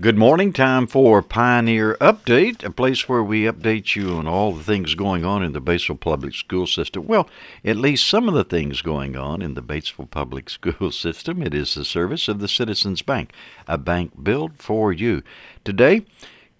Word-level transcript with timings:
Good 0.00 0.16
morning. 0.16 0.52
Time 0.52 0.86
for 0.86 1.22
Pioneer 1.22 1.96
Update, 2.00 2.62
a 2.62 2.70
place 2.70 3.08
where 3.08 3.22
we 3.22 3.46
update 3.46 3.96
you 3.96 4.10
on 4.10 4.28
all 4.28 4.52
the 4.52 4.62
things 4.62 4.94
going 4.94 5.24
on 5.24 5.42
in 5.42 5.54
the 5.54 5.60
Batesville 5.60 5.98
Public 5.98 6.34
School 6.34 6.68
System. 6.68 7.08
Well, 7.08 7.28
at 7.64 7.76
least 7.76 8.06
some 8.06 8.28
of 8.28 8.34
the 8.34 8.44
things 8.44 8.80
going 8.80 9.16
on 9.16 9.42
in 9.42 9.54
the 9.54 9.62
Batesville 9.62 10.08
Public 10.08 10.50
School 10.50 10.92
System. 10.92 11.42
It 11.42 11.52
is 11.52 11.74
the 11.74 11.84
service 11.84 12.28
of 12.28 12.38
the 12.38 12.46
Citizens 12.46 13.02
Bank, 13.02 13.32
a 13.66 13.76
bank 13.76 14.22
built 14.22 14.52
for 14.58 14.92
you. 14.92 15.24
Today, 15.64 16.06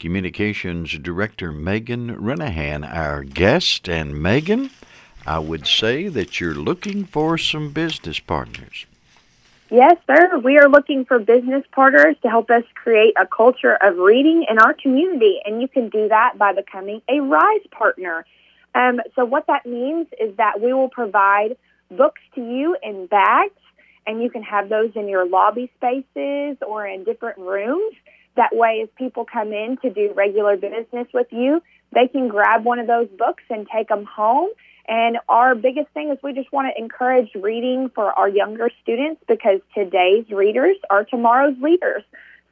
Communications 0.01 0.99
Director 0.99 1.53
Megan 1.53 2.17
Renahan, 2.17 2.85
our 2.93 3.23
guest. 3.23 3.89
And 3.89 4.21
Megan, 4.21 4.71
I 5.29 5.39
would 5.39 5.69
say 5.69 6.09
that 6.09 6.41
you're 6.41 6.55
looking 6.55 7.05
for 7.05 7.39
some 7.39 7.71
business 7.71 8.19
partners. 8.19 8.87
Yes, 9.71 9.97
sir. 10.07 10.39
We 10.39 10.57
are 10.59 10.69
looking 10.69 11.05
for 11.05 11.19
business 11.19 11.63
partners 11.73 12.17
to 12.23 12.29
help 12.31 12.51
us 12.51 12.63
create 12.75 13.15
a 13.21 13.27
culture 13.27 13.77
of 13.83 13.99
reading 13.99 14.47
in 14.49 14.59
our 14.59 14.73
community, 14.73 15.41
and 15.45 15.61
you 15.61 15.69
can 15.69 15.91
do 15.91 16.09
that 16.09 16.39
by 16.39 16.55
becoming 16.55 17.03
a 17.07 17.21
RISE 17.21 17.67
partner. 17.71 18.25
Um, 18.75 19.01
so, 19.15 19.27
what 19.27 19.47
that 19.49 19.67
means 19.67 20.07
is 20.19 20.35
that 20.39 20.63
we 20.63 20.73
will 20.73 20.89
provide 20.89 21.59
books 21.91 22.23
to 22.35 22.41
you 22.41 22.79
in 22.83 23.07
bags, 23.09 23.61
and 24.07 24.23
you 24.23 24.31
can 24.31 24.43
have 24.43 24.71
those 24.71 24.93
in 24.95 25.07
your 25.07 25.29
lobby 25.29 25.71
spaces 25.77 26.57
or 26.67 26.87
in 26.87 27.05
different 27.05 27.37
rooms. 27.39 27.95
That 28.37 28.57
way, 28.57 28.81
as 28.83 28.89
people 28.97 29.27
come 29.31 29.53
in 29.53 29.77
to 29.83 29.91
do 29.91 30.13
regular 30.15 30.57
business 30.57 31.09
with 31.13 31.27
you, 31.31 31.63
they 31.93 32.09
can 32.09 32.29
grab 32.29 32.65
one 32.65 32.79
of 32.79 32.87
those 32.87 33.09
books 33.19 33.43
and 33.51 33.67
take 33.71 33.89
them 33.89 34.07
home 34.07 34.49
and 34.89 35.19
our 35.29 35.55
biggest 35.55 35.91
thing 35.91 36.11
is 36.11 36.19
we 36.23 36.33
just 36.33 36.51
want 36.51 36.75
to 36.75 36.83
encourage 36.83 37.31
reading 37.35 37.91
for 37.95 38.11
our 38.13 38.29
younger 38.29 38.71
students 38.83 39.23
because 39.29 39.61
today's 39.75 40.29
readers 40.31 40.77
are 40.89 41.05
tomorrow's 41.05 41.57
leaders. 41.61 42.03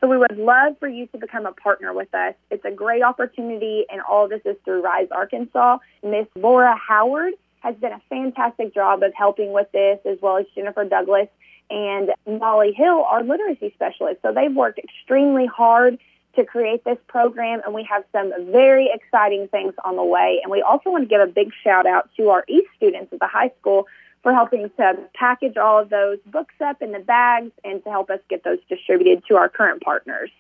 So 0.01 0.09
we 0.09 0.19
would 0.19 0.37
love 0.37 0.79
for 0.79 0.87
you 0.87 1.07
to 1.07 1.19
become 1.19 1.47
a 1.47 1.53
partner 1.53 1.95
with 1.95 2.15
us. 2.15 2.35
It's 2.51 2.65
a 2.67 2.71
great 2.71 3.03
opportunity, 3.03 3.87
and 3.91 4.03
all 4.03 4.25
of 4.25 4.31
this 4.31 4.43
is 4.45 4.57
through 4.67 4.83
Rise 4.83 5.09
Arkansas. 5.11 5.79
Miss 6.03 6.27
Laura 6.37 6.77
Howard 6.77 7.33
has 7.61 7.75
done 7.77 7.93
a 7.93 8.03
fantastic 8.11 8.75
job 8.75 9.03
of 9.03 9.15
helping 9.15 9.53
with 9.53 9.73
this, 9.73 9.99
as 10.05 10.19
well 10.21 10.37
as 10.37 10.45
Jennifer 10.55 10.85
Douglas 10.85 11.29
and 11.71 12.11
Molly 12.27 12.73
Hill, 12.73 13.05
our 13.05 13.25
literacy 13.25 13.73
specialist. 13.75 14.21
So 14.21 14.33
they've 14.33 14.55
worked 14.55 14.79
extremely 14.79 15.47
hard 15.47 15.99
to 16.37 16.45
create 16.45 16.85
this 16.85 16.99
program, 17.09 17.61
and 17.65 17.75
we 17.75 17.87
have 17.91 18.05
some 18.13 18.33
very 18.53 18.91
exciting 18.93 19.49
things 19.49 19.75
on 19.85 19.97
the 19.97 20.05
way. 20.05 20.41
And 20.43 20.51
we 20.51 20.63
also 20.63 20.91
want 20.91 21.05
to 21.05 21.09
give 21.09 21.21
a 21.21 21.27
big 21.27 21.51
shout 21.65 21.87
out 21.87 22.09
to 22.17 22.29
our 22.31 22.45
East 22.49 22.69
students 22.77 23.13
at 23.13 23.19
the 23.19 23.27
high 23.27 23.51
school 23.61 23.87
for 24.23 24.33
helping 24.33 24.71
to 24.77 24.99
package 25.15 25.57
all 25.57 25.79
of 25.81 25.89
those 25.89 26.19
books 26.27 26.55
up 26.65 26.83
in 26.83 26.93
the 26.93 26.99
bags 26.99 27.53
and 27.65 27.83
to 27.85 27.91
help 27.91 28.11
us 28.11 28.21
get 28.29 28.45
those 28.45 28.59
distributed 28.69 29.23
to 29.29 29.37
our 29.37 29.49
current 29.49 29.83
partners. 29.83 30.31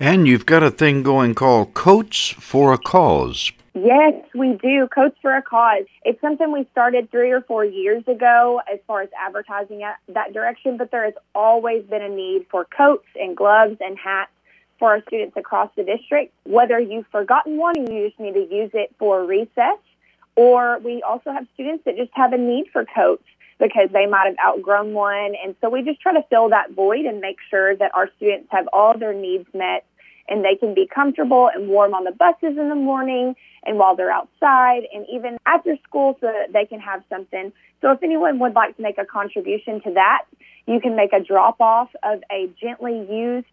And 0.00 0.26
you've 0.26 0.46
got 0.46 0.62
a 0.62 0.70
thing 0.70 1.02
going 1.02 1.34
called 1.34 1.74
Coats 1.74 2.30
for 2.30 2.72
a 2.72 2.78
Cause. 2.78 3.52
Yes, 3.74 4.14
we 4.34 4.54
do. 4.54 4.88
Coats 4.88 5.16
for 5.22 5.36
a 5.36 5.42
Cause. 5.42 5.84
It's 6.04 6.20
something 6.20 6.50
we 6.50 6.66
started 6.72 7.10
three 7.10 7.30
or 7.30 7.42
four 7.42 7.64
years 7.64 8.02
ago 8.08 8.60
as 8.72 8.80
far 8.86 9.02
as 9.02 9.08
advertising 9.16 9.84
that 10.08 10.32
direction, 10.32 10.76
but 10.76 10.90
there 10.90 11.04
has 11.04 11.14
always 11.34 11.84
been 11.84 12.02
a 12.02 12.08
need 12.08 12.46
for 12.50 12.64
coats 12.64 13.06
and 13.14 13.36
gloves 13.36 13.76
and 13.80 13.96
hats 13.96 14.32
for 14.78 14.90
our 14.90 15.02
students 15.08 15.36
across 15.36 15.70
the 15.76 15.84
district, 15.84 16.32
whether 16.44 16.78
you've 16.78 17.06
forgotten 17.08 17.56
one 17.56 17.76
and 17.76 17.88
you 17.92 18.08
just 18.08 18.20
need 18.20 18.34
to 18.34 18.54
use 18.54 18.70
it 18.74 18.94
for 18.98 19.24
recess, 19.24 19.78
or 20.36 20.78
we 20.80 21.02
also 21.02 21.32
have 21.32 21.46
students 21.54 21.84
that 21.84 21.96
just 21.96 22.10
have 22.14 22.32
a 22.32 22.38
need 22.38 22.66
for 22.72 22.84
coats 22.84 23.24
because 23.58 23.88
they 23.92 24.06
might 24.06 24.26
have 24.26 24.36
outgrown 24.44 24.92
one. 24.92 25.34
And 25.44 25.56
so 25.60 25.68
we 25.68 25.82
just 25.82 26.00
try 26.00 26.12
to 26.12 26.22
fill 26.30 26.50
that 26.50 26.70
void 26.72 27.06
and 27.06 27.20
make 27.20 27.38
sure 27.50 27.74
that 27.76 27.94
our 27.94 28.08
students 28.16 28.48
have 28.50 28.68
all 28.72 28.96
their 28.96 29.12
needs 29.12 29.48
met 29.52 29.84
and 30.28 30.44
they 30.44 30.54
can 30.54 30.74
be 30.74 30.86
comfortable 30.86 31.50
and 31.52 31.68
warm 31.68 31.94
on 31.94 32.04
the 32.04 32.12
buses 32.12 32.56
in 32.56 32.68
the 32.68 32.74
morning 32.74 33.34
and 33.64 33.78
while 33.78 33.96
they're 33.96 34.12
outside 34.12 34.82
and 34.94 35.06
even 35.12 35.38
after 35.46 35.76
school 35.82 36.16
so 36.20 36.26
that 36.26 36.52
they 36.52 36.66
can 36.66 36.78
have 36.78 37.02
something. 37.08 37.52
So 37.80 37.90
if 37.90 38.02
anyone 38.02 38.38
would 38.38 38.54
like 38.54 38.76
to 38.76 38.82
make 38.82 38.98
a 38.98 39.04
contribution 39.04 39.80
to 39.82 39.94
that, 39.94 40.24
you 40.66 40.80
can 40.80 40.94
make 40.94 41.12
a 41.12 41.20
drop 41.20 41.60
off 41.60 41.88
of 42.02 42.22
a 42.30 42.48
gently 42.60 43.06
used 43.10 43.46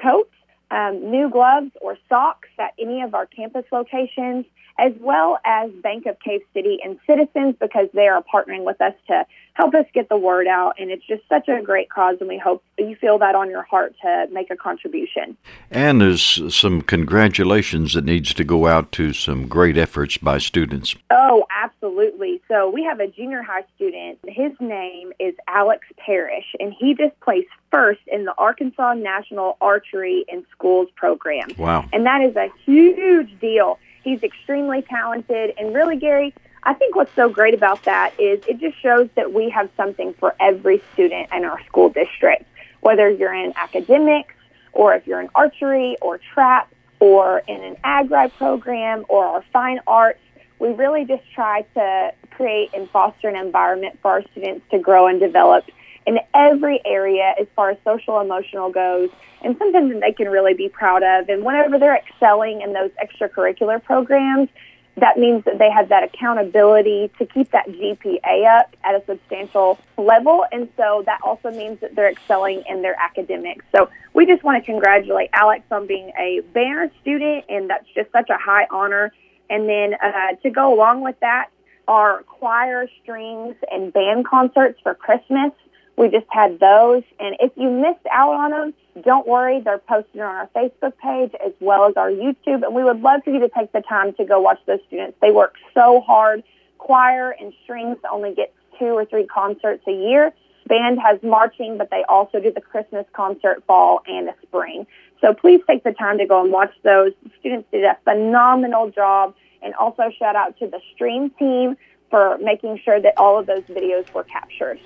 coat 0.00 0.30
um, 0.72 1.10
new 1.10 1.28
gloves 1.30 1.70
or 1.80 1.98
socks 2.08 2.48
at 2.58 2.72
any 2.78 3.02
of 3.02 3.14
our 3.14 3.26
campus 3.26 3.64
locations, 3.70 4.46
as 4.78 4.92
well 5.00 5.38
as 5.44 5.70
Bank 5.82 6.06
of 6.06 6.18
Cave 6.20 6.40
City 6.54 6.78
and 6.84 6.98
Citizens 7.06 7.56
because 7.60 7.88
they 7.94 8.08
are 8.08 8.22
partnering 8.22 8.64
with 8.64 8.80
us 8.80 8.94
to 9.08 9.24
help 9.54 9.74
us 9.74 9.84
get 9.92 10.08
the 10.08 10.16
word 10.16 10.46
out. 10.46 10.74
And 10.78 10.90
it's 10.90 11.06
just 11.06 11.22
such 11.28 11.48
a 11.48 11.60
great 11.62 11.90
cause, 11.90 12.16
and 12.20 12.28
we 12.28 12.38
hope 12.38 12.64
you 12.78 12.96
feel 12.96 13.18
that 13.18 13.34
on 13.34 13.50
your 13.50 13.62
heart 13.62 13.94
to 14.02 14.26
make 14.32 14.50
a 14.50 14.56
contribution. 14.56 15.36
And 15.70 16.00
there's 16.00 16.54
some 16.54 16.82
congratulations 16.82 17.94
that 17.94 18.04
needs 18.04 18.32
to 18.34 18.44
go 18.44 18.66
out 18.66 18.92
to 18.92 19.12
some 19.12 19.46
great 19.48 19.76
efforts 19.76 20.16
by 20.16 20.38
students. 20.38 20.94
Oh, 21.10 21.44
absolutely. 21.50 22.40
So 22.48 22.70
we 22.70 22.82
have 22.84 23.00
a 23.00 23.08
junior 23.08 23.42
high 23.42 23.64
student. 23.76 24.18
His 24.26 24.52
name 24.60 25.12
is 25.18 25.34
Alex 25.48 25.86
Parrish, 25.98 26.54
and 26.58 26.72
he 26.72 26.94
just 26.94 27.18
placed 27.20 27.48
first 27.70 28.00
in 28.06 28.24
the 28.24 28.34
Arkansas 28.38 28.94
National 28.94 29.56
Archery 29.60 30.24
in 30.28 30.44
Schools 30.52 30.88
program. 30.94 31.48
Wow. 31.58 31.88
And 31.92 32.06
that 32.06 32.22
is 32.22 32.36
a 32.36 32.48
huge 32.64 33.38
deal. 33.40 33.78
He's 34.02 34.22
extremely 34.22 34.82
talented, 34.82 35.54
and 35.58 35.74
really, 35.74 35.96
Gary, 35.96 36.34
I 36.64 36.74
think 36.74 36.94
what's 36.94 37.14
so 37.14 37.28
great 37.28 37.54
about 37.54 37.84
that 37.84 38.14
is 38.18 38.40
it 38.46 38.58
just 38.60 38.80
shows 38.80 39.08
that 39.16 39.32
we 39.32 39.50
have 39.50 39.68
something 39.76 40.14
for 40.14 40.34
every 40.40 40.82
student 40.92 41.28
in 41.32 41.44
our 41.44 41.62
school 41.64 41.88
district, 41.88 42.44
whether 42.80 43.10
you're 43.10 43.34
in 43.34 43.52
academics 43.56 44.34
or 44.72 44.94
if 44.94 45.06
you're 45.06 45.20
in 45.20 45.28
archery 45.34 45.96
or 46.00 46.18
trap 46.18 46.72
or 47.00 47.42
in 47.48 47.62
an 47.62 47.76
agri 47.82 48.28
program 48.30 49.04
or 49.08 49.24
our 49.24 49.44
fine 49.52 49.80
arts. 49.86 50.20
We 50.60 50.68
really 50.68 51.04
just 51.04 51.24
try 51.34 51.62
to 51.74 52.12
create 52.30 52.70
and 52.74 52.88
foster 52.90 53.28
an 53.28 53.34
environment 53.34 53.98
for 54.00 54.12
our 54.12 54.22
students 54.30 54.64
to 54.70 54.78
grow 54.78 55.08
and 55.08 55.18
develop 55.18 55.64
in 56.06 56.18
every 56.34 56.80
area 56.84 57.34
as 57.40 57.46
far 57.54 57.70
as 57.70 57.78
social 57.84 58.20
emotional 58.20 58.70
goes 58.70 59.10
and 59.42 59.56
something 59.58 59.88
that 59.90 60.00
they 60.00 60.12
can 60.12 60.28
really 60.28 60.54
be 60.54 60.68
proud 60.68 61.02
of. 61.02 61.28
And 61.28 61.44
whenever 61.44 61.78
they're 61.78 61.96
excelling 61.96 62.60
in 62.62 62.72
those 62.72 62.90
extracurricular 63.02 63.82
programs, 63.82 64.48
that 64.96 65.16
means 65.16 65.44
that 65.44 65.58
they 65.58 65.70
have 65.70 65.88
that 65.88 66.04
accountability 66.04 67.10
to 67.18 67.24
keep 67.24 67.50
that 67.52 67.66
GPA 67.66 68.60
up 68.60 68.76
at 68.84 68.94
a 68.94 69.02
substantial 69.06 69.78
level. 69.96 70.44
And 70.52 70.68
so 70.76 71.02
that 71.06 71.20
also 71.22 71.50
means 71.50 71.80
that 71.80 71.94
they're 71.94 72.10
excelling 72.10 72.62
in 72.68 72.82
their 72.82 72.94
academics. 73.00 73.64
So 73.74 73.88
we 74.12 74.26
just 74.26 74.42
want 74.42 74.62
to 74.62 74.70
congratulate 74.70 75.30
Alex 75.32 75.64
on 75.70 75.86
being 75.86 76.12
a 76.18 76.40
Banner 76.52 76.90
student, 77.00 77.46
and 77.48 77.70
that's 77.70 77.86
just 77.94 78.12
such 78.12 78.28
a 78.28 78.36
high 78.36 78.66
honor. 78.70 79.12
And 79.48 79.68
then 79.68 79.94
uh, 79.94 80.34
to 80.42 80.50
go 80.50 80.74
along 80.74 81.02
with 81.02 81.18
that, 81.20 81.48
our 81.88 82.22
choir, 82.24 82.86
strings, 83.02 83.56
and 83.70 83.92
band 83.92 84.26
concerts 84.26 84.78
for 84.82 84.94
Christmas. 84.94 85.52
We 85.96 86.08
just 86.08 86.26
had 86.30 86.58
those. 86.58 87.02
And 87.20 87.36
if 87.40 87.52
you 87.56 87.70
missed 87.70 88.06
out 88.10 88.32
on 88.32 88.50
them, 88.50 88.74
don't 89.04 89.26
worry. 89.26 89.60
They're 89.60 89.78
posted 89.78 90.20
on 90.20 90.34
our 90.34 90.48
Facebook 90.54 90.96
page 90.98 91.32
as 91.44 91.52
well 91.60 91.86
as 91.86 91.96
our 91.96 92.10
YouTube. 92.10 92.64
And 92.64 92.74
we 92.74 92.82
would 92.82 93.00
love 93.00 93.22
for 93.24 93.30
you 93.30 93.40
to 93.40 93.48
take 93.48 93.72
the 93.72 93.82
time 93.82 94.12
to 94.14 94.24
go 94.24 94.40
watch 94.40 94.58
those 94.66 94.80
students. 94.86 95.16
They 95.20 95.30
work 95.30 95.54
so 95.74 96.00
hard. 96.00 96.42
Choir 96.78 97.34
and 97.38 97.52
strings 97.62 97.98
only 98.10 98.34
get 98.34 98.54
two 98.78 98.86
or 98.86 99.04
three 99.04 99.26
concerts 99.26 99.84
a 99.86 99.92
year. 99.92 100.32
Band 100.66 100.98
has 101.00 101.22
marching, 101.22 101.76
but 101.78 101.90
they 101.90 102.04
also 102.08 102.40
do 102.40 102.52
the 102.52 102.60
Christmas 102.60 103.04
concert, 103.12 103.62
fall, 103.66 104.02
and 104.06 104.28
the 104.28 104.34
spring. 104.42 104.86
So 105.20 105.34
please 105.34 105.60
take 105.66 105.84
the 105.84 105.92
time 105.92 106.18
to 106.18 106.26
go 106.26 106.42
and 106.42 106.52
watch 106.52 106.72
those. 106.82 107.12
The 107.22 107.30
students 107.38 107.68
did 107.70 107.84
a 107.84 107.96
phenomenal 108.04 108.90
job. 108.90 109.34
And 109.62 109.74
also 109.74 110.10
shout 110.18 110.34
out 110.34 110.58
to 110.58 110.66
the 110.66 110.80
stream 110.92 111.30
team 111.38 111.76
for 112.10 112.36
making 112.38 112.80
sure 112.84 113.00
that 113.00 113.14
all 113.16 113.38
of 113.38 113.46
those 113.46 113.62
videos 113.62 114.12
were 114.12 114.24
captured. 114.24 114.80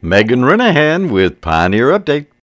Megan 0.00 0.42
Renahan 0.42 1.10
with 1.10 1.40
Pioneer 1.40 1.88
Update. 1.88 2.28